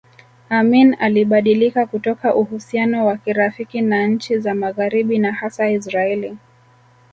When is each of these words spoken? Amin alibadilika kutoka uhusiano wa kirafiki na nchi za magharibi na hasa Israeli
Amin 0.49 0.93
alibadilika 0.99 1.85
kutoka 1.85 2.35
uhusiano 2.35 3.05
wa 3.05 3.17
kirafiki 3.17 3.81
na 3.81 4.07
nchi 4.07 4.39
za 4.39 4.55
magharibi 4.55 5.17
na 5.19 5.31
hasa 5.33 5.69
Israeli 5.71 6.37